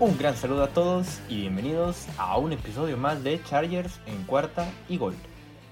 [0.00, 4.70] Un gran saludo a todos y bienvenidos a un episodio más de Chargers en cuarta
[4.88, 5.16] y gol,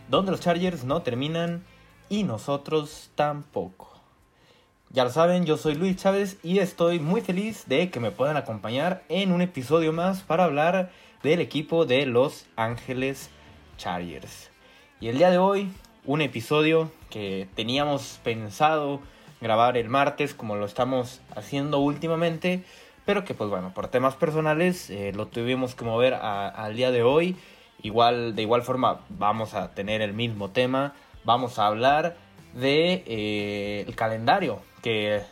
[0.08, 1.64] donde los Chargers no terminan
[2.08, 3.88] y nosotros tampoco.
[4.90, 8.36] Ya lo saben, yo soy Luis Chávez y estoy muy feliz de que me puedan
[8.36, 10.90] acompañar en un episodio más para hablar
[11.22, 13.30] del equipo de Los Ángeles
[13.76, 14.50] Chargers.
[14.98, 15.70] Y el día de hoy,
[16.04, 19.00] un episodio que teníamos pensado
[19.40, 22.64] grabar el martes como lo estamos haciendo últimamente,
[23.06, 27.02] pero que pues bueno, por temas personales eh, lo tuvimos que mover al día de
[27.02, 27.36] hoy.
[27.82, 32.16] Igual, de igual forma vamos a tener el mismo tema, vamos a hablar
[32.54, 35.22] de eh, el calendario que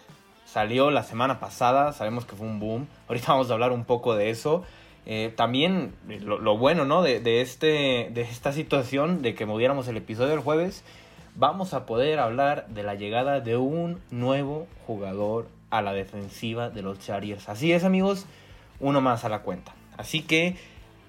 [0.45, 4.15] salió la semana pasada, sabemos que fue un boom, ahorita vamos a hablar un poco
[4.15, 4.63] de eso.
[5.07, 7.03] Eh, también lo, bueno ¿no?
[7.03, 10.83] de, este, de esta situación de que moviéramos el episodio el jueves,
[11.35, 16.83] vamos a poder hablar de la llegada de un nuevo jugador a la defensiva de
[16.83, 17.49] los Chargers.
[17.49, 18.27] Así es amigos,
[18.79, 19.75] uno más a la cuenta.
[19.97, 20.57] Así que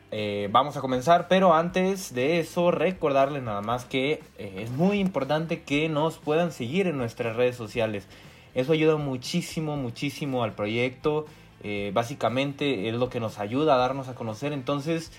[0.09, 4.99] eh, vamos a comenzar, pero antes de eso recordarles nada más que eh, es muy
[4.99, 8.07] importante que nos puedan seguir en nuestras redes sociales.
[8.55, 11.27] Eso ayuda muchísimo, muchísimo al proyecto.
[11.61, 14.51] Eh, básicamente es lo que nos ayuda a darnos a conocer.
[14.51, 15.11] Entonces,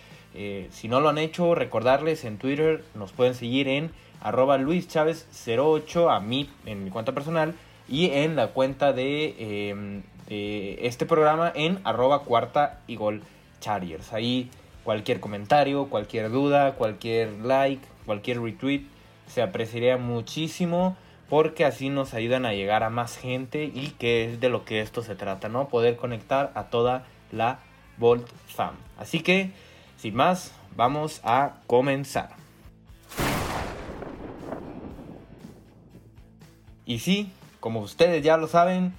[0.70, 5.26] si no lo han hecho, recordarles en Twitter nos pueden seguir en arroba Luis Chávez
[5.46, 7.54] 08 a mí en mi cuenta personal
[7.88, 13.22] y en la cuenta em, de, este programa en arroba cuarta y gol
[13.60, 14.12] Chargers.
[14.12, 14.50] Ahí
[14.84, 18.82] cualquier comentario, cualquier duda, cualquier like, cualquier retweet
[19.26, 20.96] se apreciaría muchísimo
[21.28, 24.80] porque así nos ayudan a llegar a más gente y que es de lo que
[24.80, 25.68] esto se trata, ¿no?
[25.68, 27.58] Poder conectar a toda la
[27.98, 28.74] Volt Fam.
[28.96, 29.50] Así que,
[29.96, 32.30] sin más, vamos a comenzar.
[36.84, 37.32] Y sí,
[37.66, 38.94] como ustedes ya lo saben,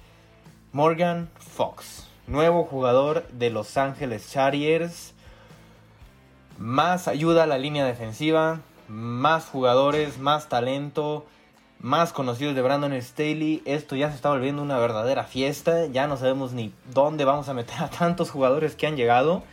[0.72, 5.14] Morgan Fox, nuevo jugador de Los Ángeles Chargers.
[6.58, 11.24] Más ayuda a la línea defensiva, más jugadores, más talento,
[11.80, 13.62] más conocidos de Brandon Staley.
[13.64, 15.86] Esto ya se está volviendo una verdadera fiesta.
[15.86, 19.44] Ya no sabemos ni dónde vamos a meter a tantos jugadores que han llegado.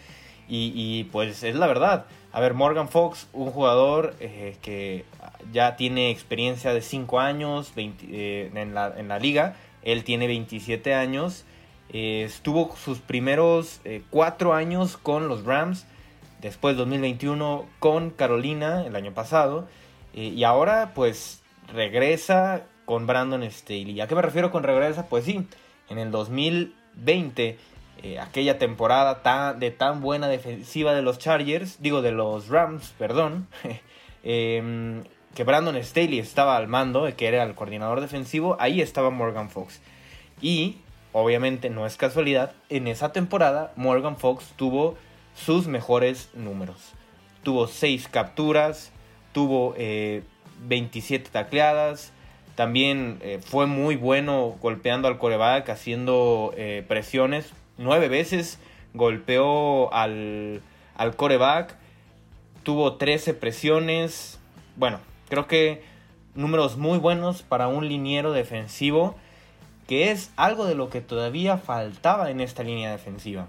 [0.49, 2.03] Y, pues es la verdad.
[2.35, 5.05] A ver, Morgan Fox, un jugador eh, que
[5.53, 9.55] ya tiene experiencia de 5 años eh, en, la, liga.
[9.83, 11.45] Él tiene 27 años.
[11.93, 13.79] Eh, estuvo sus primeros
[14.09, 15.85] 4 años con los Rams.
[16.41, 19.69] Después 2021 con Carolina el año pasado.
[20.13, 21.41] y ahora pues
[21.73, 24.01] regresa con Brandon Staley.
[24.01, 25.07] ¿A qué me refiero con regresa?
[25.07, 25.47] Pues sí,
[25.87, 27.57] en el 2020
[28.03, 33.47] eh, aquella temporada de tan buena defensiva de los Chargers, digo de los Rams, perdón,
[34.23, 39.49] em, que Brandon Staley estaba al mando, que era el coordinador defensivo, ahí estaba Morgan
[39.49, 39.81] Fox.
[40.41, 40.77] Y,
[41.13, 44.95] obviamente no es casualidad, en esa temporada Morgan Fox tuvo
[45.33, 46.93] sus mejores números.
[47.43, 48.91] Tuvo 6 capturas,
[49.31, 49.73] tuvo
[50.67, 52.11] 27 eh, tacleadas,
[52.55, 56.53] también eh, fue muy bueno golpeando al coreback, haciendo
[56.87, 58.59] presiones nueve veces
[58.93, 60.61] golpeó al,
[60.95, 61.75] al coreback,
[62.63, 64.39] tuvo 13 presiones.
[64.75, 64.99] Bueno,
[65.29, 65.83] creo que
[66.33, 69.15] números muy buenos para un liniero defensivo,
[69.87, 73.47] que es algo de lo que todavía faltaba en esta línea defensiva.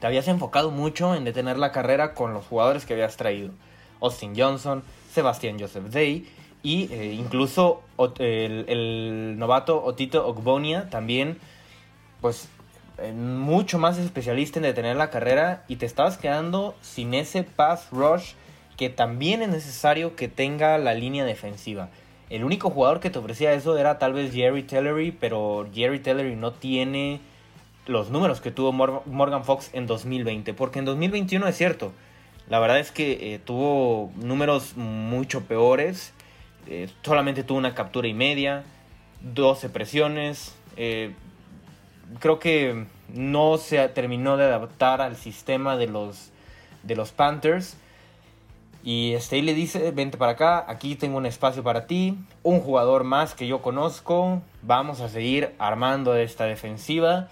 [0.00, 3.50] Te habías enfocado mucho en detener la carrera con los jugadores que habías traído.
[4.00, 4.82] Austin Johnson,
[5.12, 6.28] Sebastián Joseph Day
[6.62, 7.82] y eh, incluso
[8.18, 11.38] el, el, novato Otito Ogbonia también
[12.20, 12.48] pues
[13.14, 18.32] mucho más especialista en detener la carrera y te estabas quedando sin ese pass rush
[18.76, 21.88] que también es necesario que tenga la línea defensiva.
[22.30, 26.34] El único jugador que te ofrecía eso era tal vez Jerry Tellery, pero Jerry Tellery
[26.34, 27.20] no tiene
[27.86, 31.92] los números que tuvo Morgan Fox en 2020, porque en 2021 es cierto,
[32.48, 36.12] la verdad es que eh, tuvo números mucho peores,
[36.66, 38.64] eh, solamente tuvo una captura y media,
[39.20, 41.12] 12 presiones, eh,
[42.18, 46.30] creo que no se terminó de adaptar al sistema de los,
[46.82, 47.76] de los Panthers.
[48.84, 53.04] Y Staley le dice, vente para acá, aquí tengo un espacio para ti, un jugador
[53.04, 57.28] más que yo conozco, vamos a seguir armando esta defensiva.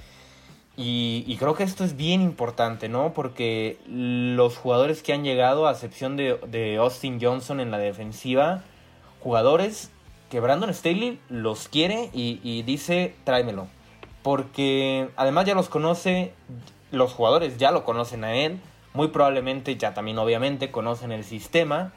[0.76, 3.12] Y, creo que esto es bien importante, ¿no?
[3.12, 8.62] Porque los jugadores que han llegado, a excepción de, Austin Johnson en la defensiva,
[9.20, 9.90] jugadores
[10.30, 13.66] que Brandon Staley los quiere y dice, tráemelo
[14.22, 16.32] porque además ya los conoce,
[16.90, 18.60] los jugadores ya lo conocen a él,
[18.92, 21.92] muy probablemente ya también obviamente conocen el sistema,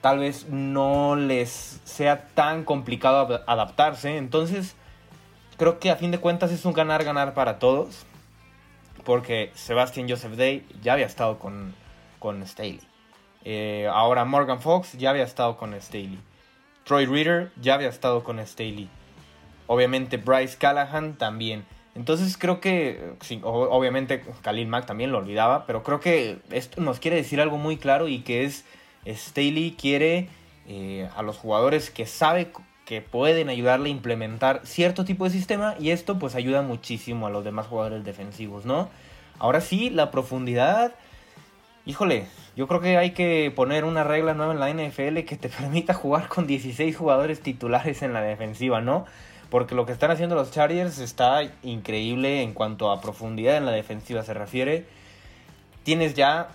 [0.00, 4.76] tal vez no les sea tan complicado adaptarse, entonces
[5.56, 8.06] creo que a fin de cuentas es un ganar-ganar para todos.
[9.04, 11.74] porque Sebastian Joseph Day ya había estado con,
[12.18, 12.80] con Staley.
[13.44, 16.18] Eh, ahora Morgan Fox ya había estado con Staley.
[16.84, 18.88] Troy Reader ya había estado con Staley.
[19.72, 21.64] Obviamente Bryce Callahan también.
[21.94, 23.14] Entonces creo que,
[23.44, 27.76] obviamente Khalil Mack también lo olvidaba, pero creo que esto nos quiere decir algo muy
[27.76, 28.64] claro y que es
[29.06, 30.26] Staley quiere
[30.66, 32.50] eh, a los jugadores que sabe
[32.84, 37.30] que pueden ayudarle a implementar cierto tipo de sistema y esto pues ayuda muchísimo a
[37.30, 38.88] los demás jugadores defensivos, ¿no?
[39.38, 40.94] Ahora sí, la profundidad,
[41.86, 42.26] híjole,
[42.56, 45.94] yo creo que hay que poner una regla nueva en la NFL que te permita
[45.94, 49.06] jugar con 16 jugadores titulares en la defensiva, ¿no?
[49.50, 53.72] Porque lo que están haciendo los Chargers está increíble en cuanto a profundidad en la
[53.72, 54.86] defensiva se refiere.
[55.82, 56.48] Tienes ya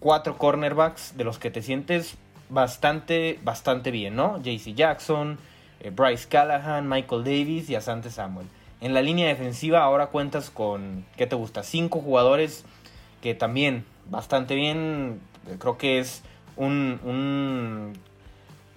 [0.00, 2.16] cuatro cornerbacks de los que te sientes
[2.48, 4.42] bastante, bastante bien, ¿no?
[4.42, 5.38] JC Jackson,
[5.80, 8.46] eh, Bryce Callahan, Michael Davis y Asante Samuel.
[8.80, 11.62] En la línea defensiva ahora cuentas con, ¿qué te gusta?
[11.62, 12.64] Cinco jugadores
[13.22, 15.20] que también bastante bien,
[15.58, 16.22] creo que es
[16.56, 17.94] un, un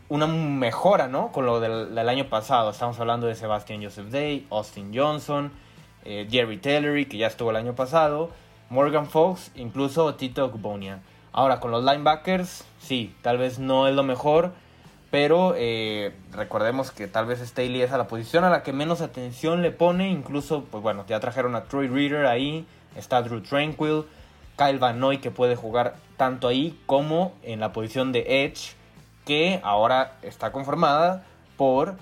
[0.09, 1.31] una mejora, ¿no?
[1.31, 2.71] Con lo del, año pasado.
[2.71, 5.51] Estamos hablando de Sebastian Joseph Day, Austin Johnson,
[6.06, 8.30] eh, Jerry Tellery, que ya estuvo el año pasado,
[8.69, 11.01] Morgan Fox, incluso Tito Gbonia.
[11.33, 14.54] Ahora, con los linebackers, sí, tal vez no es lo mejor,
[15.12, 19.01] pero eh, recordemos que tal vez Staley es a la posición a la que menos
[19.01, 20.09] atención le pone.
[20.09, 22.65] Incluso, pues bueno, ya trajeron a Troy Reader ahí,
[22.95, 24.06] está Drew Tranquil,
[24.57, 28.77] Kyle Van Noy que puede jugar tanto ahí como en la posición de Edge
[29.28, 31.26] que ahora está conformada
[31.58, 31.98] por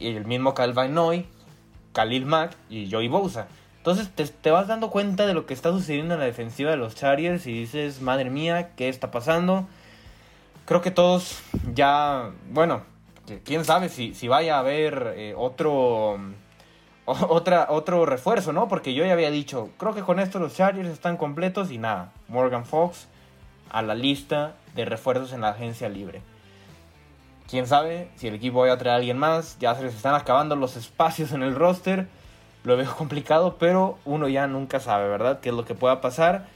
[0.00, 1.24] el mismo Calvin Noy,
[1.92, 3.46] Khalil Mack y Joey Bosa.
[3.76, 6.96] Entonces te, vas dando cuenta de lo que está sucediendo en la defensiva de los
[6.96, 9.68] Chargers y dices, madre mía, ¿qué está pasando?
[10.64, 11.40] Creo que todos
[11.74, 12.82] ya, bueno,
[13.44, 16.18] quién sabe si, si vaya a haber eh, otro,
[17.06, 18.66] otro refuerzo, ¿no?
[18.66, 22.10] Porque yo ya había dicho, creo que con esto los Chargers están completos y nada,
[22.26, 23.06] Morgan Fox
[23.70, 26.22] a la lista de refuerzos en la agencia libre.
[27.48, 29.58] Quién sabe si el equipo va a traer a alguien más.
[29.58, 32.08] Ya se les están acabando los espacios en el roster.
[32.64, 35.40] Lo veo complicado, pero uno ya nunca sabe, ¿verdad?
[35.40, 36.46] Qué es lo que pueda pasar.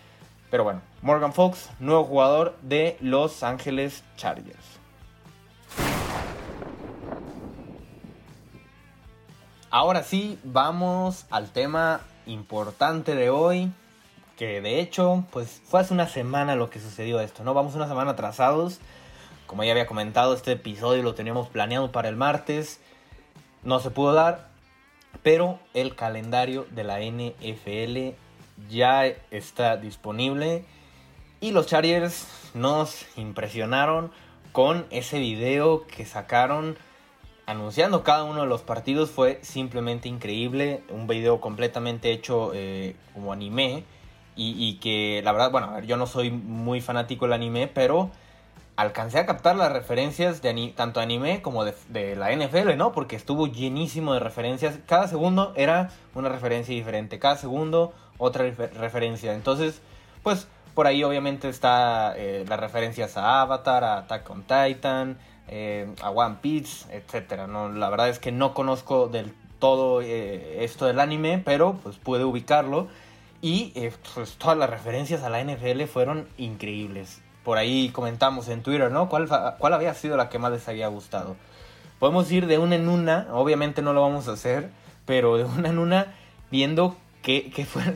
[0.51, 4.79] Pero bueno, Morgan Fox, nuevo jugador de Los Ángeles Chargers.
[9.71, 13.71] Ahora sí, vamos al tema importante de hoy.
[14.39, 17.53] Que de hecho, pues fue hace una semana lo que sucedió esto, ¿no?
[17.53, 18.79] Vamos una semana atrasados.
[19.49, 22.83] Como ya había comentado, este episodio lo teníamos planeado para el martes.
[23.63, 24.51] No se pudo dar.
[25.23, 28.15] Pero el calendario de la NFL
[28.69, 30.67] ya está disponible.
[31.41, 34.13] Y los Chargers nos impresionaron
[34.53, 36.77] con ese video que sacaron
[37.47, 39.11] anunciando cada uno de los partidos.
[39.11, 40.83] Fue simplemente increíble.
[40.91, 43.85] Un video completamente hecho eh, como anime.
[44.37, 48.11] Y, y, que la verdad, bueno, yo no soy muy fanático del anime, pero
[48.79, 52.93] alcancé a captar las referencias de tanto anime como de, la NFL, ¿no?
[52.93, 54.79] Porque estuvo llenísimo de referencias.
[54.87, 57.19] Cada segundo era una referencia diferente.
[57.19, 59.35] Cada segundo otra referencia.
[59.35, 59.83] Entonces,
[60.23, 60.47] pues
[60.77, 66.11] por ahí obviamente está eh, las referencias a Avatar, a Attack on Titan, eh, a
[66.11, 67.49] One Piece, etcétera.
[67.49, 67.71] ¿no?
[67.71, 72.23] La verdad es que no conozco del todo eh, esto del anime, pero pues pude
[72.23, 72.87] ubicarlo.
[73.43, 73.75] Y
[74.15, 79.09] pues todas las referencias a la NFL fueron increíbles por ahí comentamos en Twitter, ¿no?
[79.09, 79.27] ¿Cuál,
[79.57, 81.35] ¿Cuál había sido la que más les había gustado?
[81.99, 84.69] Podemos ir de una en una, obviamente no lo vamos a hacer,
[85.07, 86.15] pero de una en una
[86.51, 87.51] viendo qué,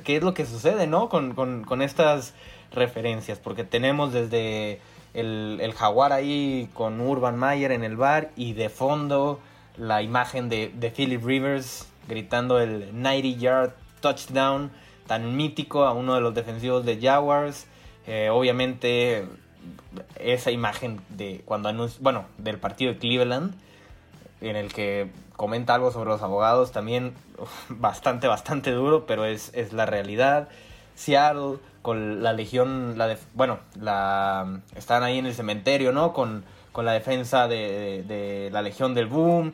[0.06, 1.10] es lo que sucede, ¿no?
[1.10, 2.32] Con, estas
[2.70, 4.80] referencias, porque tenemos desde
[5.12, 9.38] el, jaguar ahí con Urban Mayer en el bar y de fondo
[9.76, 14.70] la imagen de Philip Rivers gritando el 90 yard touchdown
[15.06, 17.66] tan mítico a uno de los defensivos de Jaguars.
[18.06, 19.26] Eh, obviamente
[20.18, 23.54] esa imagen de cuando bueno, del partido de Cleveland,
[24.40, 27.14] en el que comenta algo sobre los abogados, también
[27.68, 30.48] bastante, bastante duro, pero es, es la realidad.
[30.94, 36.12] Seattle con la legión, la de, bueno, la están ahí en el cementerio, ¿no?
[36.12, 39.52] Con, con la defensa de, de, la legión del boom.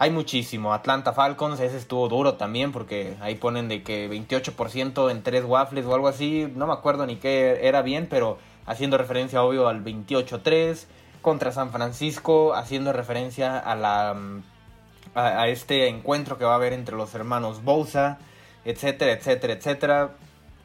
[0.00, 0.72] Hay muchísimo.
[0.72, 5.84] Atlanta Falcons, ese estuvo duro también porque ahí ponen de que 28% en tres waffles
[5.84, 6.50] o algo así.
[6.56, 10.86] No me acuerdo ni qué era bien, pero haciendo referencia obvio al 28-3
[11.20, 14.16] contra San Francisco, haciendo referencia a la
[15.14, 18.20] a, este encuentro que va a haber entre los hermanos Bosa,
[18.64, 20.10] etcétera, etcétera, etcétera.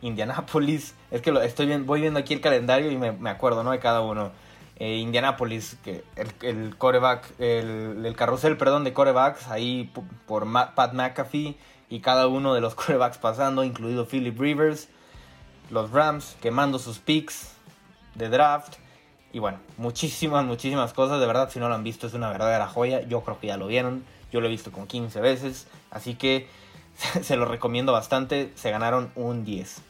[0.01, 3.71] Indianapolis, es que lo estoy viendo, voy viendo aquí el calendario y me, acuerdo, ¿no?
[3.71, 4.31] De cada uno.
[4.77, 6.03] Eh, Indianapolis, que
[6.41, 9.89] el, coreback, el, el, carrusel, perdón, de corebacks, ahí
[10.27, 11.55] por Pat McAfee
[11.89, 14.89] y cada uno de los corebacks pasando, incluido Philip Rivers.
[15.69, 17.53] los Rams quemando sus picks
[18.15, 18.75] de draft.
[19.31, 21.19] Y bueno, muchísimas, muchísimas cosas.
[21.19, 23.01] De verdad, si no lo han visto, es una verdadera joya.
[23.01, 24.05] Yo creo que ya lo vieron.
[24.31, 25.67] Yo lo he visto con 15 veces.
[25.91, 26.47] Así que
[27.21, 28.53] se lo recomiendo bastante.
[28.55, 29.81] Se ganaron un 10.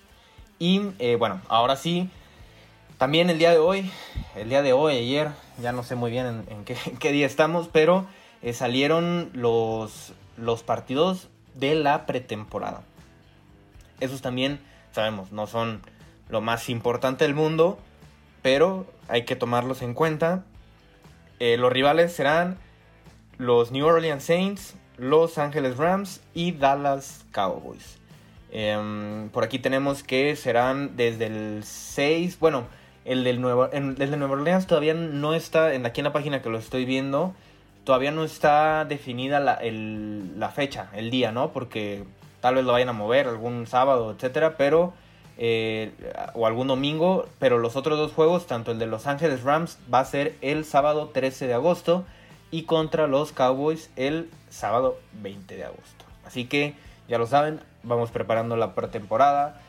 [0.58, 2.10] Y eh, bueno, ahora sí.
[2.98, 3.92] También el día de hoy,
[4.36, 5.30] el día de hoy, ayer,
[5.62, 8.06] ya no sé muy bien en, qué, día estamos, pero
[8.42, 12.84] eh, salieron los, los partidos de la pretemporada.
[14.00, 14.62] Esos también,
[14.94, 15.82] sabemos, no son
[16.30, 17.78] lo más importante del mundo,
[18.42, 20.46] pero hay que tomarlos en cuenta.
[21.40, 22.58] Eh, los rivales serán
[23.38, 27.98] los New Orleans Saints, Los Angeles Rams y Dallas Cowboys.
[28.52, 32.68] Em, por aquí tenemos que serán desde el 6, bueno,
[33.06, 36.58] el del Nuevo, desde Nueva Orleans todavía no está, aquí en la página que lo
[36.58, 37.34] estoy viendo,
[37.84, 41.52] todavía no está definida la, la fecha, el día, ¿no?
[41.52, 42.04] Porque
[42.42, 44.94] tal vez lo vayan a mover algún sábado, etcétera, pero
[45.38, 45.92] eh,
[46.34, 50.00] o algún domingo, pero los otros dos juegos, tanto el de Los Ángeles Rams va
[50.00, 52.06] a ser el sábado 13 de agosto
[52.52, 56.06] y contra los Cowboys el sábado 20 de agosto.
[56.26, 56.74] Así que
[57.08, 59.62] ya lo saben, vamos preparando la pretemporada,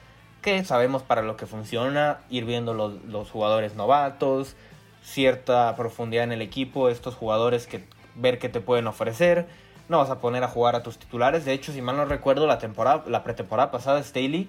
[0.42, 4.56] que sabemos para lo que funciona, ir viendo los, jugadores novatos,
[5.02, 9.46] cierta profundidad en el equipo, estos jugadores que ver qué te pueden ofrecer.
[9.88, 11.44] No vas a poner a jugar a tus titulares.
[11.44, 14.48] De hecho, si mal no recuerdo, la temporada, la pretemporada pasada, Staley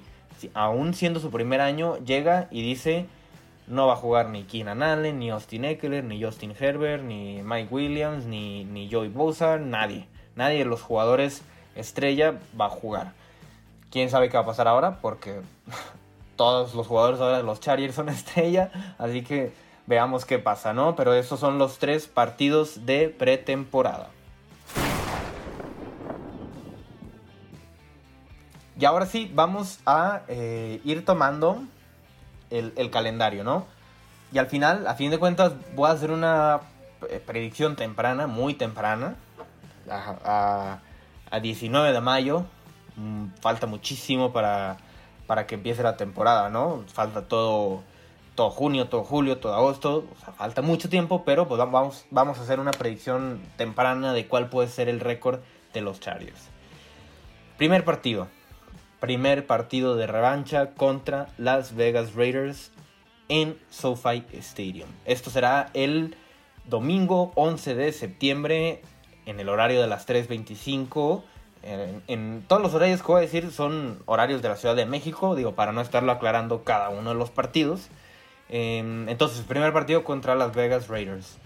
[0.53, 3.05] aún siendo su primer año, llega y dice,
[3.67, 7.73] no va a jugar ni Keenan Allen, ni Austin Eckler, ni Justin Herbert, ni Mike
[7.73, 10.07] Williams, ni, ni Joey Bosa, nadie.
[10.35, 11.41] Nadie de los jugadores
[11.75, 13.13] estrella va a jugar.
[13.91, 14.99] ¿Quién sabe qué va a pasar ahora?
[15.01, 15.41] Porque
[16.35, 19.53] todos los jugadores ahora los Chargers son estrella, así que
[19.85, 20.95] veamos qué pasa, ¿no?
[20.95, 24.09] Pero esos son los tres partidos de pretemporada.
[28.79, 31.63] Y ahora sí, vamos a eh, ir tomando
[32.51, 33.65] el, calendario, ¿no?
[34.31, 36.61] Y al final, a fin de cuentas, voy a hacer una
[37.09, 39.15] eh, predicción temprana, muy temprana,
[39.89, 40.79] a,
[41.41, 42.45] 19 de mayo.
[42.97, 44.77] Mm, falta muchísimo para,
[45.25, 46.83] para que empiece la temporada, ¿no?
[46.93, 47.83] Falta todo,
[48.35, 50.05] todo junio, todo julio, todo agosto.
[50.37, 54.67] Falta mucho tiempo, pero pues vamos, vamos a hacer una predicción temprana de cuál puede
[54.67, 55.39] ser el récord
[55.73, 56.49] de los Chargers.
[57.57, 58.27] Primer partido
[58.99, 62.71] primer partido de revancha contra Las Vegas Raiders
[63.29, 64.89] en SoFi Stadium.
[65.05, 66.15] Esto será el
[66.65, 68.81] domingo 11 de septiembre
[69.25, 71.23] en el horario de las 3.25.
[71.63, 75.35] En, todos los horarios que voy a decir son horarios de la Ciudad de México,
[75.35, 77.89] digo, para no estarlo aclarando cada uno de los partidos.
[78.49, 81.37] Em, entonces, primer partido contra Las Vegas Raiders.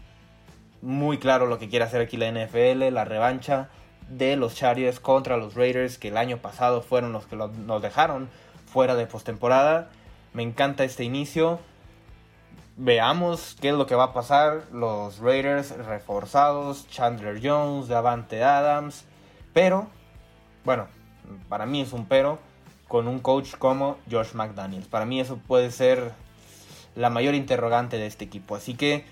[0.82, 3.70] Muy claro lo que quiere hacer aquí la NFL, la revancha
[4.10, 8.30] de los Chargers contra los Raiders, que el año pasado fueron los que nos dejaron
[8.72, 9.89] fuera de postemporada.
[10.34, 11.60] Me encanta este inicio.
[12.77, 14.63] Veamos qué es lo que va a pasar.
[14.72, 19.06] Los Raiders reforzados, Chandler Jones, Davante Adams.
[19.53, 19.88] Pero,
[20.63, 20.88] bueno,
[21.50, 22.39] para mí es un pero
[22.88, 24.88] con un coach como Josh McDaniels.
[24.88, 26.12] Para mí eso puede ser
[26.96, 28.56] la mayor interrogante de este equipo.
[28.56, 29.06] Así que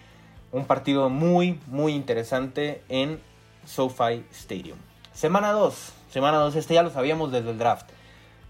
[0.52, 3.20] un partido muy, muy interesante en
[3.66, 4.78] SoFi Stadium.
[5.14, 5.94] Semana 2.
[6.12, 7.90] Semana 2, este ya lo sabíamos desde el draft.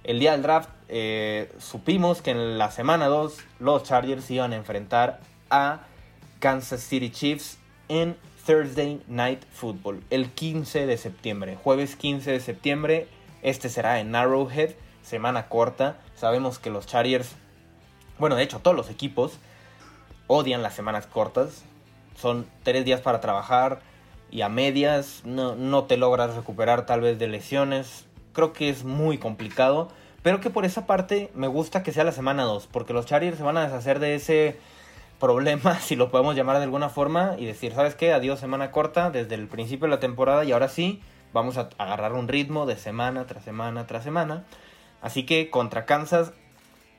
[0.03, 4.56] El día del draft eh, supimos que en la semana 2 los Chargers iban a
[4.56, 5.82] enfrentar a
[6.39, 7.58] Kansas City Chiefs
[7.89, 8.15] en
[8.46, 11.58] Thursday Night Football, el 15 de septiembre.
[11.62, 13.08] Jueves 15 de septiembre,
[13.41, 16.00] este será en Arrowhead, semana corta.
[16.15, 17.36] Sabemos que los Chargers,
[18.17, 19.38] bueno, de hecho todos los equipos
[20.27, 21.63] odian las semanas cortas.
[22.15, 23.81] Son tres días para trabajar,
[24.31, 28.05] y a medias no, no te logras recuperar tal vez de lesiones.
[28.34, 29.89] Creo que es muy complicado.
[30.22, 32.67] Pero que por esa parte me gusta que sea la semana 2.
[32.67, 34.58] Porque los Chargers se van a deshacer de ese
[35.20, 37.36] problema, si lo podemos llamar de alguna forma.
[37.38, 38.14] Y decir, ¿sabes qué?
[38.14, 40.44] Adiós semana corta desde el principio de la temporada.
[40.44, 41.02] Y ahora sí,
[41.34, 44.46] vamos a agarrar un ritmo de semana tras semana tras semana.
[45.02, 46.34] Así que contra Kansas,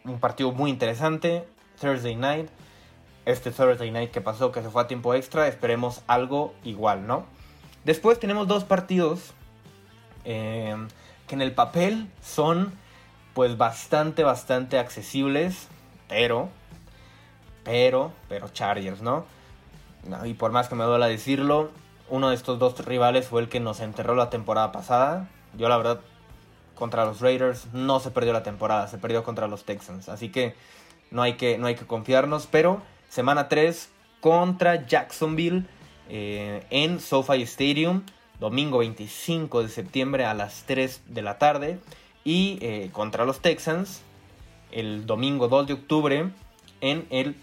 [0.04, 1.44] un partido muy interesante.
[1.80, 2.50] Thursday night
[3.24, 7.24] este Thursday Night que pasó, que se fue a tiempo extra, esperemos algo igual, ¿no?
[7.84, 9.32] Después tenemos dos partidos
[10.24, 10.76] eh,
[11.26, 12.72] que en el papel son
[13.34, 15.68] pues bastante, bastante accesibles,
[16.08, 16.48] pero,
[17.64, 19.24] pero, pero Chargers, ¿no?
[20.24, 21.70] Y por más que me duela decirlo,
[22.08, 25.28] uno de estos dos rivales fue el que nos enterró la temporada pasada.
[25.56, 26.00] Yo la verdad,
[26.74, 30.08] contra los Raiders no se perdió la temporada, se perdió contra los Texans.
[30.08, 30.54] Así que
[31.10, 33.90] no hay que, no hay que confiarnos, pero Semana 3
[34.20, 35.64] contra Jacksonville
[36.08, 38.02] eh, en SoFi Stadium.
[38.38, 41.78] Domingo 25 de septiembre a las 3 de la tarde.
[42.24, 44.02] Y eh, contra los Texans
[44.72, 46.30] el domingo 2 de octubre
[46.80, 47.34] en el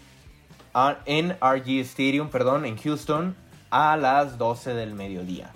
[1.06, 3.34] NRG Stadium, perdón, en Houston
[3.70, 5.50] a las 12 del mediodía.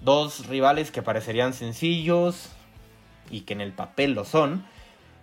[0.00, 2.50] Dos rivales que parecerían sencillos
[3.30, 4.64] y que en el papel lo son.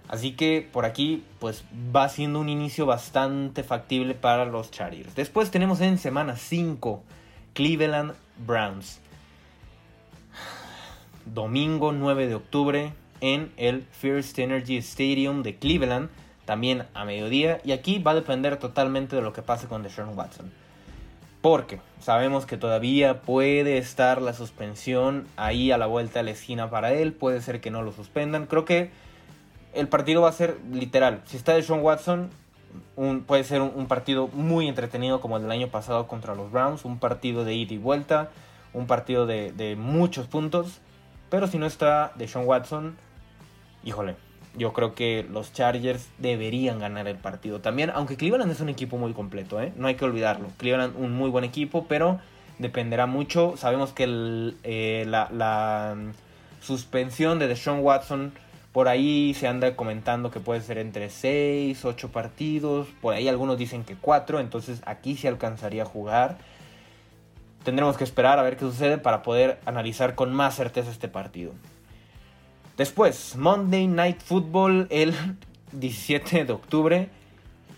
[0.10, 1.64] Así que por aquí pues
[1.96, 5.16] va siendo un inicio bastante factible para los Chargers.
[5.16, 7.04] Después tenemos en semana 5
[7.54, 8.14] Cleveland
[8.46, 9.00] Browns.
[11.26, 16.10] Domingo 9 de octubre en el First Energy Stadium de Cleveland,
[16.46, 17.60] también a mediodía.
[17.64, 20.52] Y aquí va a depender totalmente de lo que pase con Deshaun Watson.
[21.42, 26.70] Porque sabemos que todavía puede estar la suspensión ahí a la vuelta de la esquina
[26.70, 27.14] para él.
[27.14, 28.46] Puede ser que no lo suspendan.
[28.46, 28.92] Creo que
[29.74, 31.22] el partido va a ser literal.
[31.26, 32.30] Si está Deshaun Watson,
[33.28, 36.86] puede ser un, partido muy entretenido como el del año pasado contra los Browns.
[36.86, 38.30] Un partido de ida y vuelta.
[38.74, 40.80] Un partido de, de muchos puntos.
[41.30, 42.96] Pero si no está Deshaun Watson,
[43.84, 44.16] híjole,
[44.56, 48.98] yo creo que los Chargers deberían ganar el partido también, aunque Cleveland es un equipo
[48.98, 49.74] muy completo, ¿eh?
[49.76, 50.48] no hay que olvidarlo.
[50.58, 52.20] Cleveland un muy buen equipo, pero
[52.60, 53.56] dependerá mucho.
[53.58, 56.12] Sabemos que eh, la, mm,
[56.62, 58.34] suspensión de Deshaun Watson,
[58.72, 63.58] por ahí se anda comentando que puede ser entre 6, 8 partidos, por ahí algunos
[63.58, 66.38] dicen que 4, entonces aquí se alcanzaría a jugar.
[67.64, 71.54] Tendremos que esperar a ver qué sucede para poder analizar con más certeza este partido.
[72.78, 75.14] Después, Monday Night Football el
[75.74, 77.10] 17 de octubre.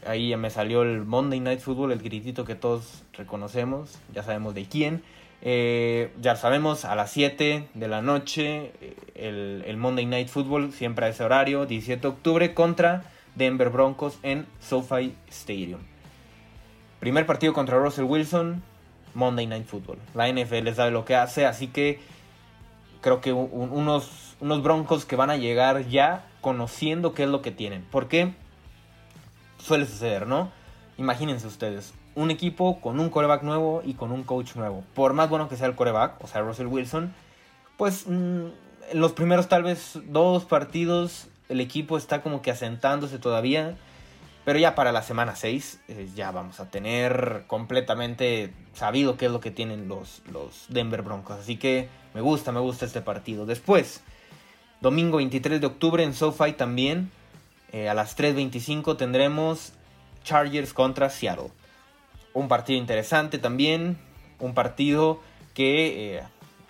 [0.07, 3.99] Ahí ya me salió el Monday Night Football, el gritito que todos reconocemos.
[4.13, 5.03] Ya sabemos de quién.
[5.41, 8.71] Eh, ya sabemos, a las 7 de la noche,
[9.15, 13.03] eh, el, Monday Night Football, siempre a ese horario, 17 de octubre, contra
[13.35, 15.81] Denver Broncos en SoFi Stadium.
[17.01, 18.63] Primer partido contra Russell Wilson,
[19.13, 19.97] Monday Night Football.
[20.13, 21.99] La NFL sabe lo que hace, así que
[23.01, 27.51] creo que unos unos Broncos que van a llegar ya conociendo qué es lo que
[27.51, 27.85] tienen.
[27.91, 28.33] Porque
[29.57, 30.51] suele suceder, ¿no?
[30.97, 34.83] Imagínense ustedes, un equipo con un coreback nuevo y con un coach nuevo.
[34.93, 37.13] Por más bueno que sea el coreback, o sea, Russell Wilson,
[37.77, 38.45] pues mm,
[38.91, 43.77] en los primeros tal vez dos partidos el equipo está como que asentándose todavía.
[44.45, 49.31] Pero ya para la semana 6 eh, ya vamos a tener completamente sabido qué es
[49.31, 51.39] lo que tienen los, los Denver Broncos.
[51.39, 53.47] Así que me gusta, me gusta este partido.
[53.47, 54.03] Después,
[54.85, 57.09] Domingo 23 de octubre en SoFi también.
[57.71, 59.73] Eh, a las 3.25 tendremos
[60.23, 61.49] Chargers contra Seattle.
[62.35, 63.97] Un partido interesante también.
[64.37, 65.21] Un partido
[65.55, 66.23] que eh,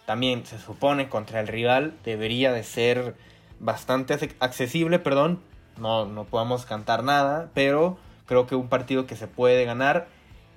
[0.06, 3.18] también se supone contra el rival debería de ser
[3.60, 5.42] bastante accesible, perdón.
[5.78, 7.98] No, no podemos cantar nada, pero
[8.28, 10.08] creo que un partido que se puede ganar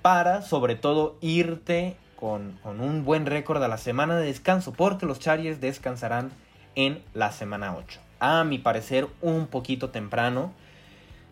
[0.01, 5.05] para sobre todo irte con, con un buen récord a la semana de descanso, porque
[5.05, 6.31] los Chargers descansarán
[6.75, 7.99] en la semana 8.
[8.19, 10.51] A mi parecer un poquito temprano.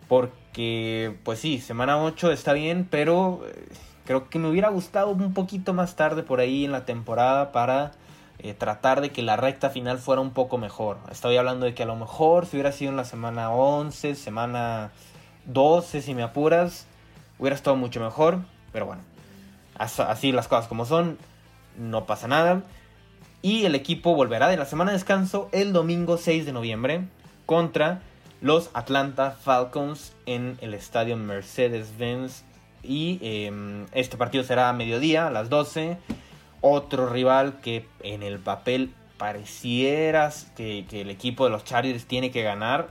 [0.08, 3.68] Porque, pues sí, semana 8 está bien, pero eh,
[4.06, 7.92] creo que me hubiera gustado un poquito más tarde por ahí en la temporada para
[8.40, 10.98] eh, tratar de que la recta final fuera un poco mejor.
[11.12, 14.92] Estoy hablando de que a lo mejor si hubiera sido en la semana 11, semana
[15.46, 16.86] 12, si me apuras,
[17.40, 18.40] hubiera estado mucho mejor.
[18.72, 19.02] Pero bueno,
[19.78, 21.18] así las cosas como son,
[21.78, 22.62] no pasa nada.
[23.42, 27.02] Y el equipo volverá de la semana de descanso el domingo 6 de noviembre
[27.46, 28.02] contra
[28.42, 32.44] los Atlanta Falcons en el estadio Mercedes-Benz.
[32.84, 35.98] Y em, este partido será a mediodía, a las 12.
[36.62, 42.32] Otro rival que en el papel pareciera que, que el equipo de los Chargers tiene
[42.32, 42.90] que ganar.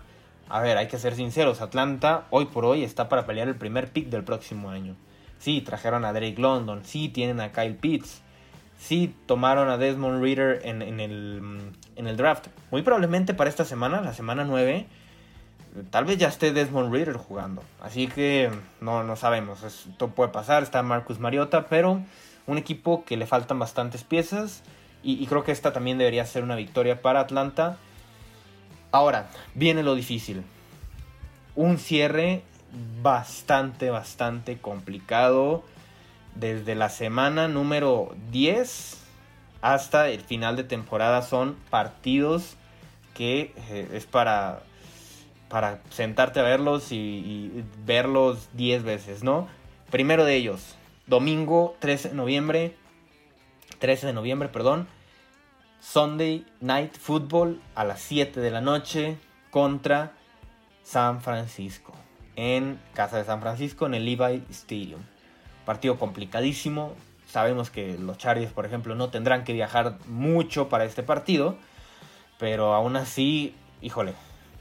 [0.48, 3.90] A ver, hay que ser sinceros, Atlanta hoy por hoy está para pelear el primer
[3.90, 4.94] pick del próximo año.
[5.38, 8.22] Sí, trajeron a Drake London, sí, tienen a Kyle Pitts,
[8.78, 12.48] sí tomaron a Desmond Reader en, el, en, el, draft.
[12.70, 14.86] Muy probablemente para esta semana, la semana 9,
[15.90, 17.62] tal vez ya esté Desmond Reader jugando.
[17.80, 20.62] Así que no, no sabemos, esto puede pasar.
[20.62, 22.00] Está Marcus Mariota, pero
[22.46, 24.62] un equipo que le faltan bastantes piezas.
[25.02, 27.76] Y, y creo que esta también debería ser una victoria para Atlanta.
[28.92, 30.42] Ahora, viene lo difícil.
[31.54, 32.42] Un cierre
[33.02, 35.64] bastante, bastante complicado
[36.38, 39.02] desde la semana número 10
[39.62, 42.56] hasta el final de temporada son partidos
[43.14, 44.62] que eh, es para,
[45.48, 49.48] para sentarte a verlos y, verlos 10 veces, ¿no?
[49.90, 52.76] Primero de ellos, domingo 13 de noviembre,
[53.78, 54.86] 13 de noviembre, perdón,
[55.80, 59.16] Sunday Night Football a las 7 de la noche
[59.50, 60.12] contra
[60.82, 61.94] San Francisco,
[62.34, 65.00] en casa de San Francisco, en el Levi Stadium.
[65.66, 66.94] Partido complicadísimo.
[67.28, 71.58] Sabemos que los Chargers, por ejemplo, no tendrán que viajar mucho para este partido.
[72.38, 74.14] Pero aún así, híjole,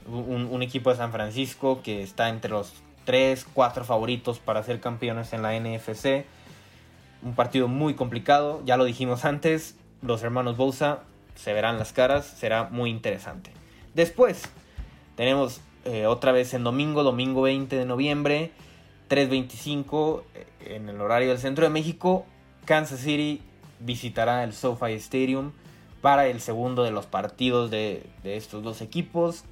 [0.06, 5.32] un, equipo de San Francisco que está entre los 3, 4 favoritos para ser campeones
[5.32, 6.26] en la NFC.
[7.22, 11.00] Un partido muy complicado, ya lo dijimos antes, los hermanos Bosa
[11.34, 13.50] se verán las caras, será muy interesante.
[13.94, 14.42] Después
[15.16, 18.52] tenemos eh, otra vez en domingo, domingo 20 de noviembre,
[19.08, 22.26] 3.25 eh, en el horario del centro de México,
[22.64, 23.42] Kansas City
[23.80, 25.52] visitará el SoFi Stadium
[26.00, 29.44] para el segundo de los partidos de, estos dos equipos.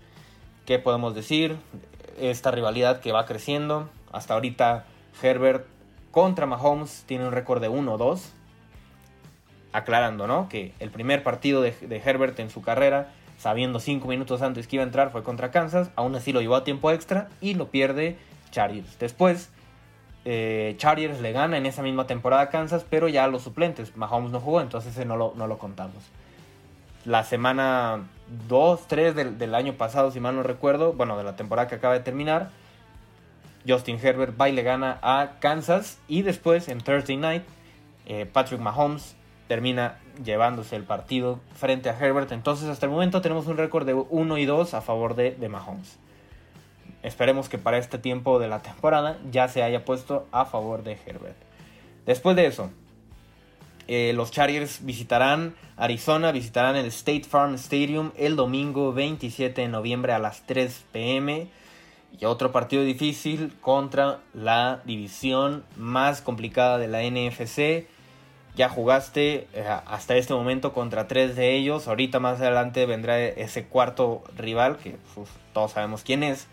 [0.66, 1.56] ¿Qué podemos decir?
[2.18, 3.88] Esta rivalidad que va creciendo.
[4.12, 4.86] Hasta ahorita
[5.22, 5.66] Herbert
[6.10, 8.20] contra Mahomes tiene un récord de 1-2.
[9.72, 10.48] Aclarando, ¿no?
[10.48, 14.76] Que el primer partido de, de Herbert en su carrera, sabiendo 5 minutos antes que
[14.76, 15.90] iba a entrar, fue contra Kansas.
[15.96, 18.16] Aún así lo llevó a tiempo extra y lo pierde
[18.54, 18.98] Chargers.
[18.98, 19.50] Después
[20.24, 23.96] eh, Chargers le gana en esa misma temporada a Kansas, pero ya los suplentes.
[23.96, 26.02] Mahomes no jugó, entonces ese no lo, no lo contamos.
[27.04, 28.04] La semana
[28.48, 31.92] 2, 3 del, año pasado, si mal no recuerdo, bueno, de la temporada que acaba
[31.92, 32.50] de terminar,
[33.68, 35.98] Justin Herbert va y le gana a Kansas.
[36.08, 37.42] Y después, en Thursday Night,
[38.06, 39.16] eh, Patrick Mahomes
[39.48, 42.32] termina llevándose el partido frente a Herbert.
[42.32, 45.48] Entonces, hasta el momento tenemos un récord de 1 y 2 a favor de, de
[45.50, 45.98] Mahomes.
[47.04, 50.98] Esperemos que para este tiempo de la temporada ya se haya puesto a favor de
[51.06, 51.36] Herbert.
[52.06, 52.70] Después de eso,
[53.88, 60.14] eh, los Chargers visitarán Arizona, visitarán el State Farm Stadium el domingo 27 de noviembre
[60.14, 61.48] a las 3 pm.
[62.18, 67.86] Y otro partido difícil contra la división más complicada de la NFC.
[68.56, 71.86] Ya jugaste eh, hasta este momento contra tres de ellos.
[71.86, 74.96] Ahorita más adelante vendrá ese cuarto rival que
[75.52, 76.46] todos sabemos quién es.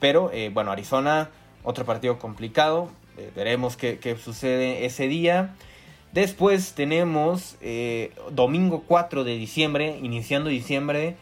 [0.00, 1.30] Pero eh, bueno, Arizona,
[1.64, 2.90] otro partido complicado.
[3.16, 5.54] Eh, veremos qué, sucede ese día.
[6.12, 11.16] Después tenemos eh, domingo 4 de diciembre, iniciando diciembre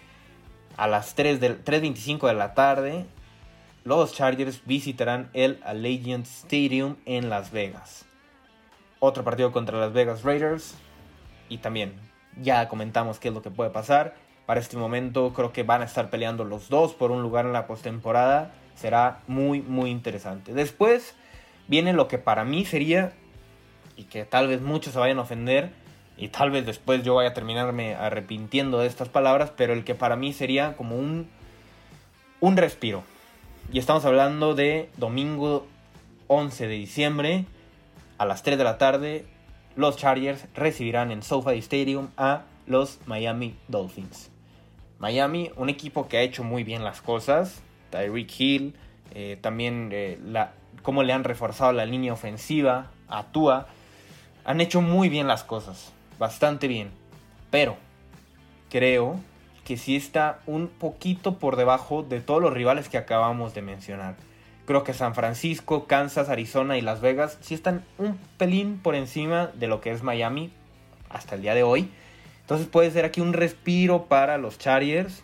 [0.77, 3.07] a las 3 3.25 de la tarde.
[3.85, 8.07] Los Chargers visitarán el Allegiant Stadium en Las Vegas.
[8.99, 10.75] Otro partido contra Las Vegas Raiders.
[11.49, 11.93] Y también
[12.41, 14.15] ya comentamos qué es lo que puede pasar.
[14.47, 17.53] Para este momento creo que van a estar peleando los dos por un lugar en
[17.53, 20.53] la postemporada será muy, muy interesante.
[20.53, 21.15] Después
[21.69, 23.13] viene lo que para mí sería,
[23.97, 25.71] y que tal vez muchos se vayan a ofender,
[26.17, 29.95] y tal vez después yo vaya a terminarme arrepintiendo de estas palabras, pero el que
[29.95, 31.29] para mí sería como un,
[32.41, 33.03] un respiro.
[33.73, 35.67] Y estamos hablando de domingo
[36.29, 37.45] 11 de diciembre
[38.19, 39.27] a las 3 de la tarde.
[39.75, 44.31] Los Chargers recibirán en SoFi Stadium a los Miami Dolphins.
[44.99, 47.61] Miami, un equipo que ha hecho muy bien las cosas,
[47.95, 48.75] Tyreek Hill,
[49.15, 50.19] eh, también eh,
[50.83, 53.27] cómo le han reforzado la línea ofensiva a.
[54.45, 56.91] Han hecho muy bien las cosas, bastante bien.
[57.51, 57.77] Pero
[58.69, 59.21] creo
[59.65, 64.17] que sí está un poquito por debajo de todos los rivales que acabamos de mencionar.
[64.67, 69.51] Creo que San Francisco, Kansas, Arizona y Las Vegas sí están un pelín por encima
[69.55, 70.53] de lo que es Miami
[71.09, 71.91] hasta el día de hoy.
[72.41, 75.23] Entonces puede ser aquí un respiro para los Chargers.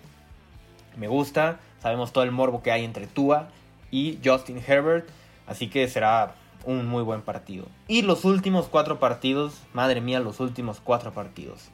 [0.96, 1.58] Me gusta.
[1.80, 3.48] Sabemos todo el morbo que hay entre Tua
[3.90, 5.08] y Justin Herbert.
[5.46, 7.66] Así que será un muy buen partido.
[7.88, 11.68] Y los últimos cuatro partidos, madre mía, los últimos cuatro partidos.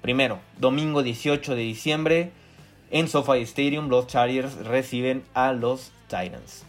[0.00, 2.32] Primero, domingo 18 de diciembre,
[2.90, 6.64] en SoFi Stadium, los Chargers reciben a los Titans.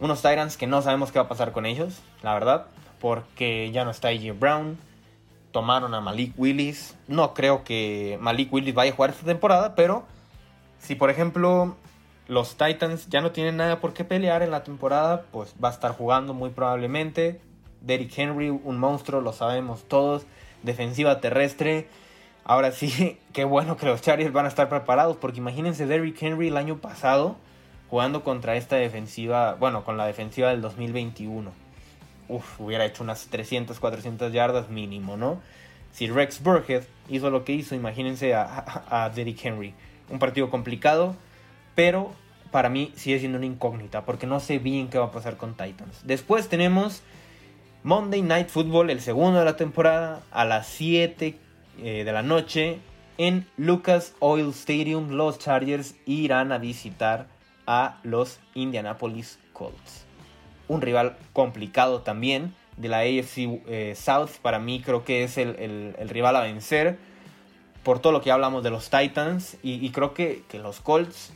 [0.00, 2.66] Unos Titans que no sabemos qué va a pasar con ellos, la verdad,
[3.00, 4.78] porque ya no está AJ Brown.
[5.52, 6.96] Tomaron a Malik Willis.
[7.06, 10.04] No creo que Malik Willis vaya a jugar esta temporada, pero
[10.78, 11.76] si por ejemplo
[12.26, 15.72] los Titans ya no tienen nada por qué pelear en la temporada, pues va a
[15.72, 17.40] estar jugando muy probablemente.
[17.82, 20.24] Derrick Henry, un monstruo, lo sabemos todos.
[20.62, 21.86] Defensiva terrestre.
[22.44, 26.48] Ahora sí, qué bueno que los Chargers van a estar preparados, porque imagínense Derrick Henry
[26.48, 27.36] el año pasado
[27.90, 31.52] jugando contra esta defensiva, bueno, con la defensiva del 2021.
[32.28, 35.40] Uf, hubiera hecho unas 300, 400 yardas mínimo, ¿no?
[35.92, 39.74] Si Rex Burkhead hizo lo que hizo, imagínense a, a Derrick Henry
[40.10, 41.16] un partido complicado,
[41.74, 42.12] pero
[42.50, 45.56] para mí sigue siendo una incógnita porque no sé bien qué va a pasar con
[45.56, 46.02] Titans.
[46.04, 47.02] Después tenemos
[47.82, 51.36] Monday Night Football, el segundo de la temporada, a las 7
[51.82, 52.78] eh, de la noche
[53.18, 55.10] en Lucas Oil Stadium.
[55.10, 57.26] Los Chargers irán a visitar
[57.66, 60.04] a los Indianapolis Colts.
[60.68, 64.30] Un rival complicado también de la AFC eh, South.
[64.40, 66.98] Para mí creo que es el rival a vencer
[67.84, 69.56] por todo lo que hablamos de los Titans.
[69.62, 71.32] Y, creo que, los Colts,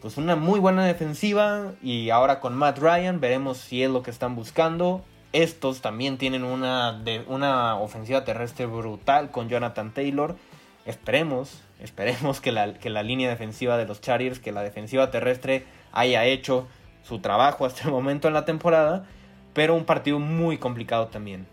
[0.00, 1.72] pues una muy buena defensiva.
[1.82, 5.04] Y ahora con Matt Ryan veremos si es lo que están buscando.
[5.32, 10.36] Estos también tienen una, de, una ofensiva terrestre brutal con Jonathan Taylor.
[10.86, 15.64] Esperemos Esperemos que la, que la línea defensiva de los Chargers, que la defensiva terrestre
[15.92, 16.66] haya hecho
[17.04, 19.06] su trabajo hasta el momento en la temporada,
[19.54, 21.46] pero un partido muy complicado también.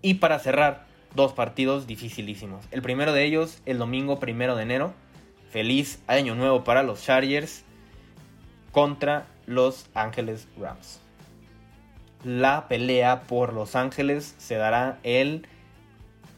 [0.00, 2.64] Y para cerrar, dos partidos dificilísimos.
[2.70, 4.94] El primero de ellos, el domingo primero de enero.
[5.50, 7.64] Feliz año nuevo para los Chargers
[8.70, 11.00] contra los Ángeles Rams.
[12.24, 15.46] La pelea por Los Ángeles se dará el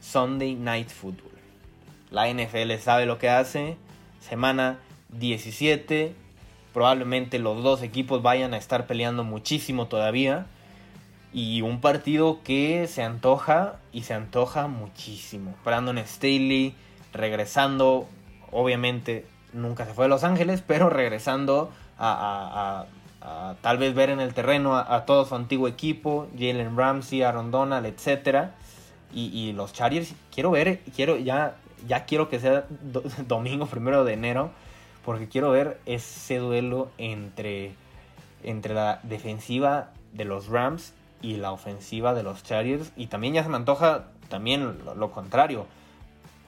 [0.01, 1.33] Sunday Night Football.
[2.11, 3.77] La NFL sabe lo que hace.
[4.21, 6.15] Semana 17.
[6.73, 10.47] Probablemente los dos equipos vayan a estar peleando muchísimo todavía.
[11.33, 15.55] Y un partido que se antoja y se antoja muchísimo.
[15.65, 16.75] Brandon Staley
[17.13, 18.09] regresando,
[18.51, 22.87] obviamente nunca se fue a Los Ángeles, pero regresando a,
[23.61, 27.87] tal vez ver en el terreno a, todo su antiguo equipo, Jalen Ramsey, Aaron Donald,
[27.87, 28.51] etc.
[29.13, 32.65] Y, los Chargers, quiero ver, quiero ya, ya quiero que sea
[33.27, 34.51] domingo primero de enero,
[35.05, 37.73] porque quiero ver ese duelo entre,
[38.43, 42.93] entre la defensiva de los Rams y la ofensiva de los Chargers.
[42.97, 45.67] Y también ya se me antoja también lo, contrario.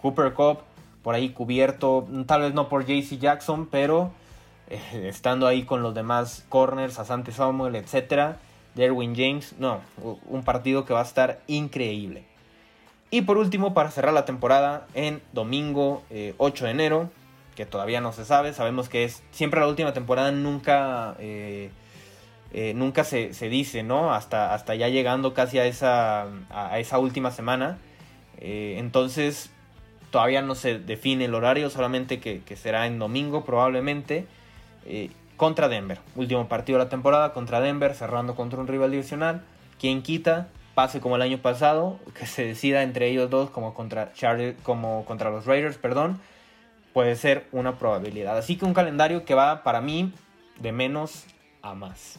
[0.03, 0.59] Cooper Cup
[1.03, 4.11] por ahí cubierto, tal vez no por JC Jackson, pero
[4.69, 8.37] eh, estando ahí con los demás corners, Asante Samuel, etc.
[8.75, 9.81] Derwin James, no,
[10.27, 12.25] un partido que va a estar increíble.
[13.11, 16.03] Y por último, para cerrar la temporada, en domingo
[16.39, 17.11] 8 eh, de enero,
[17.57, 21.71] que todavía no se sabe, sabemos que es siempre la última temporada, nunca eh,
[22.53, 24.13] eh, nunca se, dice, ¿no?
[24.13, 27.79] Hasta, hasta ya llegando casi a esa, a esa última semana.
[28.39, 29.51] Eh, entonces,
[30.11, 34.27] todavía no se define el horario, solamente que, será en domingo probablemente.
[34.87, 36.01] Eh, contra Denver.
[36.17, 39.43] Último partido de la temporada contra Denver, cerrando contra un rival divisional.
[39.79, 44.13] Quien quita, pase como el año pasado, que se decida entre ellos dos como contra,
[44.13, 46.21] Charlie, como contra los Raiders, perdón,
[46.93, 48.37] puede ser una probabilidad.
[48.37, 50.13] Así que un calendario que va para mí
[50.59, 51.25] de menos
[51.63, 52.19] a más.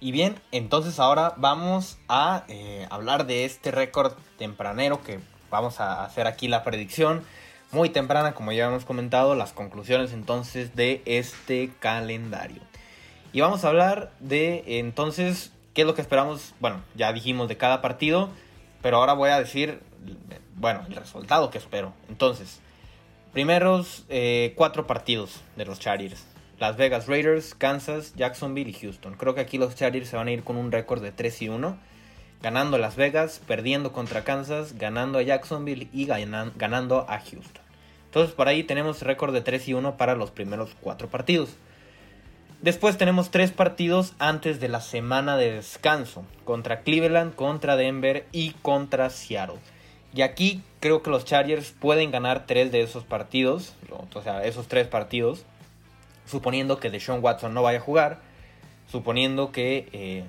[0.00, 5.18] Y bien, entonces ahora vamos a eh, hablar de este récord tempranero que
[5.50, 7.24] vamos a hacer aquí la predicción.
[7.72, 12.60] Muy temprana, como ya hemos comentado, las conclusiones entonces de este calendario.
[13.32, 16.54] Y vamos a hablar de entonces qué es lo que esperamos.
[16.60, 18.28] Bueno, ya dijimos de cada partido,
[18.82, 19.80] pero ahora voy a decir,
[20.56, 21.94] bueno, el resultado que espero.
[22.10, 22.60] Entonces,
[23.34, 26.24] Primeros eh, cuatro partidos de los Chargers.
[26.60, 29.14] Las Vegas Raiders, Kansas, Jacksonville y Houston.
[29.14, 31.48] Creo que aquí los Chargers se van a ir con un récord de 3 y
[31.48, 31.76] 1.
[32.40, 37.64] Ganando Las Vegas, perdiendo contra Kansas, ganando a Jacksonville y ganando a Houston.
[38.04, 41.56] Entonces por ahí tenemos récord de 3 y 1 para los primeros cuatro partidos.
[42.62, 46.24] Después tenemos tres partidos antes de la semana de descanso.
[46.44, 49.58] Contra Cleveland, contra Denver y contra Seattle.
[50.14, 53.74] Y aquí creo que los Chargers pueden ganar tres de esos partidos,
[54.14, 55.44] o sea, esos tres partidos,
[56.24, 58.20] suponiendo que Deshaun Watson no vaya a jugar,
[58.90, 60.24] suponiendo que eh,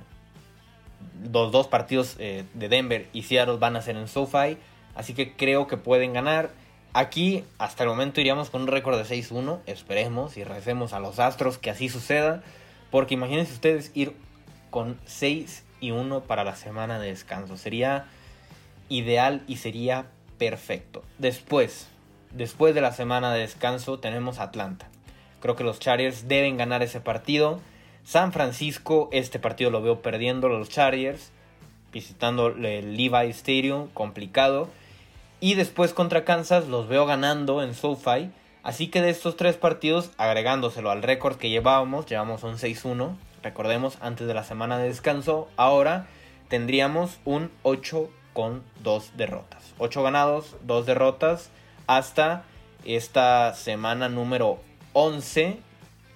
[1.32, 4.58] los dos partidos eh, de Denver y Seattle van a ser en SoFi,
[4.96, 6.50] así que creo que pueden ganar.
[6.94, 11.20] Aquí hasta el momento iríamos con un récord de 6-1, esperemos y recemos a los
[11.20, 12.42] Astros que así suceda,
[12.90, 14.16] porque imagínense ustedes ir
[14.72, 18.08] con 6 y 1 para la semana de descanso, sería
[18.90, 21.04] ideal y sería perfecto.
[21.18, 21.88] Después,
[22.32, 24.88] después de la semana de descanso, tenemos Atlanta.
[25.40, 27.60] Creo que los Chargers deben ganar ese partido.
[28.04, 31.32] San Francisco, este partido lo veo perdiendo los Chargers,
[31.92, 34.70] visitando el Levi Stadium, complicado.
[35.40, 38.32] Y después contra Kansas los veo ganando en SoFi.
[38.64, 43.16] Así que de estos tres partidos, agregándoselo al récord que llevábamos, llevamos un 6-1.
[43.44, 46.08] Recordemos, antes de la semana de descanso, ahora
[46.48, 49.74] tendríamos un 8 con dos derrotas.
[49.78, 51.50] Ocho ganados, dos derrotas
[51.88, 52.44] hasta
[52.84, 54.60] esta semana número
[54.92, 55.58] 11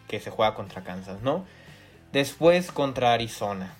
[0.09, 1.45] que se juega contra Kansas, ¿no?
[2.11, 3.73] Después contra Arizona.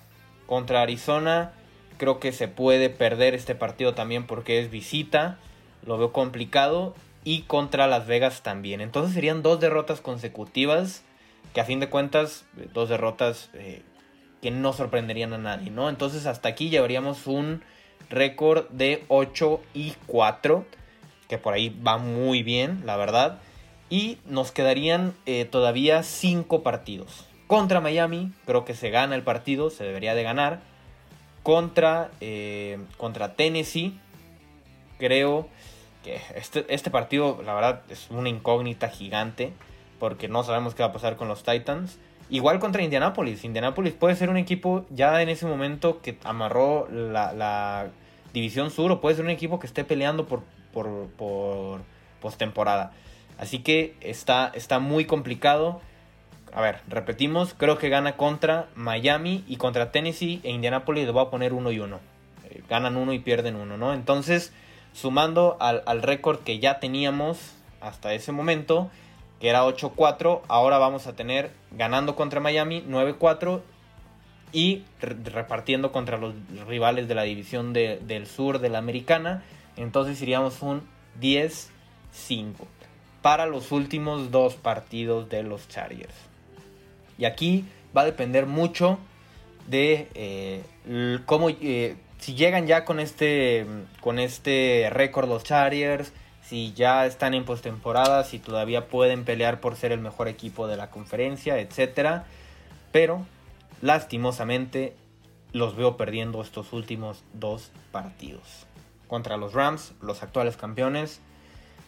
[0.46, 1.52] Contra Arizona
[1.98, 5.36] creo que se puede perder este partido también porque es visita,
[5.84, 8.80] lo veo complicado y contra Las Vegas también.
[8.80, 11.02] Entonces serían dos derrotas consecutivas
[11.52, 13.82] que a fin de cuentas, dos derrotas eh,
[14.40, 15.90] que no sorprenderían a nadie, ¿no?
[15.90, 17.62] Entonces hasta aquí llevaríamos un
[18.08, 20.64] récord de 8 y 4,
[21.28, 23.38] que por ahí va muy bien, la verdad.
[23.88, 27.26] Y nos quedarían eh, todavía 5 partidos.
[27.46, 30.60] Contra Miami, creo que se gana el partido, se debería de ganar.
[31.42, 33.98] Contra, eh, contra Tennessee,
[34.98, 35.48] creo
[36.04, 39.52] que este, este partido, la verdad, es una incógnita gigante,
[39.98, 41.98] porque no sabemos qué va a pasar con los Titans.
[42.30, 43.44] Igual contra Indianapolis.
[43.44, 47.88] Indianapolis puede ser un equipo ya en ese momento que amarró la,
[48.32, 51.80] División Sur o puede ser un equipo que esté peleando por, por, por
[52.20, 52.92] postemporada.
[53.38, 55.80] Así que está, muy complicado.
[56.52, 61.26] A ver, repetimos, creo que gana contra Miami y contra Tennessee e Indianapolis le voy
[61.26, 61.98] a poner uno y uno.
[62.50, 63.92] Eh, ganan uno y pierden uno, ¿no?
[63.92, 64.52] Entonces,
[64.92, 68.90] sumando al récord que ya teníamos hasta ese momento,
[69.40, 73.62] que era 8-4, ahora vamos a tener ganando contra Miami 9-4
[74.52, 76.34] y repartiendo contra los
[76.66, 79.42] rivales de la división del sur de la americana.
[79.76, 80.82] Entonces iríamos un
[81.20, 81.68] 10-5
[83.22, 86.14] para los últimos dos partidos de los Chargers.
[87.16, 87.64] Y aquí
[87.96, 88.98] va a depender mucho
[89.68, 90.62] de eh,
[91.26, 93.66] cómo, eh, si llegan ya con este,
[94.00, 96.12] con este récord los Chargers,
[96.50, 100.76] si ya están en postemporada, si todavía pueden pelear por ser el mejor equipo de
[100.76, 102.22] la conferencia, etc.
[102.90, 103.24] Pero
[103.82, 104.96] lastimosamente
[105.52, 108.66] los veo perdiendo estos últimos dos partidos.
[109.06, 111.20] Contra los Rams, los actuales campeones.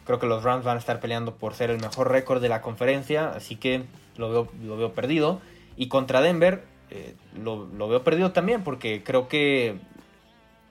[0.07, 2.63] Creo que los Rams van a estar peleando por ser el mejor récord de la
[2.63, 3.83] conferencia, así que
[4.17, 5.41] lo veo, lo veo perdido.
[5.77, 9.81] Y contra Denver eh, lo, veo perdido también, porque creo que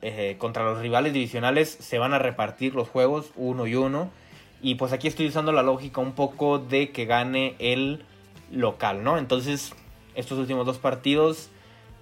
[0.02, 4.10] eh, contra los rivales divisionales se van a repartir los juegos uno y uno.
[4.62, 8.06] Y pues aquí estoy usando la lógica un poco de que gane el
[8.52, 9.18] local, ¿no?
[9.18, 9.74] Entonces
[10.16, 11.50] estos últimos dos partidos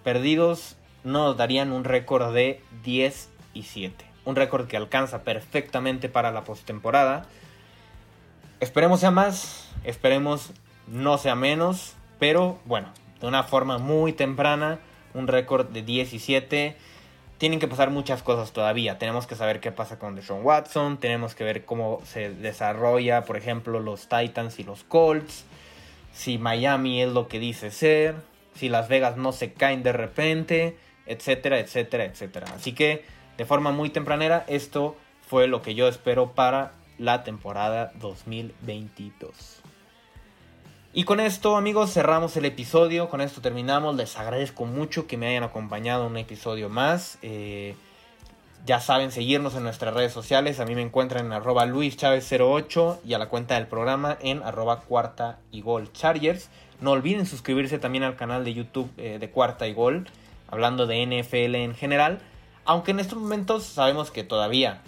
[0.04, 4.06] perdidos nos darían un récord de 10 y 7.
[4.26, 7.26] Un récord que alcanza perfectamente para la postemporada.
[8.60, 10.52] Esperemos sea más, esperemos
[10.88, 12.90] no sea menos, pero bueno,
[13.22, 14.80] de una forma muy temprana,
[15.14, 16.78] un récord de 17.
[17.40, 19.00] Tienen que pasar muchas cosas todavía.
[19.00, 23.38] Tenemos que saber qué pasa con Deshaun Watson, tenemos que ver cómo se desarrolla, por
[23.38, 25.46] ejemplo, los Titans y los Colts
[26.14, 28.16] si Miami es lo que dice ser,
[28.56, 32.48] si Las Vegas no se caen de repente, etcétera, etcétera, etcétera.
[32.56, 33.06] Así que
[33.38, 34.98] de forma muy tempranera esto
[35.28, 39.59] fue lo que yo espero para la temporada 2022.
[40.92, 45.28] Y con esto amigos cerramos el episodio, con esto terminamos, les agradezco mucho que me
[45.28, 47.20] hayan acompañado en un episodio más.
[47.22, 47.76] Eh,
[48.66, 50.60] ya saben seguirnos en nuestras redes sociales.
[50.60, 54.82] A mí me encuentran en arroba luischavez08 y a la cuenta del programa en arroba
[54.82, 56.50] cuarta y gol chargers.
[56.82, 60.08] No olviden suscribirse también al canal de YouTube eh, de cuarta y gol,
[60.50, 62.20] hablando de NFL en general.
[62.66, 64.82] Aunque en estos momentos sabemos que todavía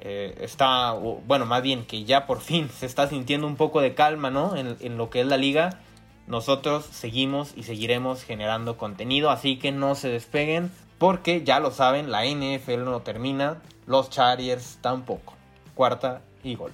[0.00, 3.94] eh, está, bueno, más bien que ya por fin se está sintiendo un poco de
[3.94, 4.56] calma, ¿no?
[4.56, 5.80] En, en lo que es la liga.
[6.26, 10.70] Nosotros seguimos y seguiremos generando contenido, así que no se despeguen.
[10.98, 15.34] Porque ya lo saben, la NFL no termina, los Chargers tampoco.
[15.74, 16.72] Cuarta y gol.